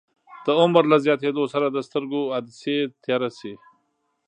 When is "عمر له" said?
0.59-0.97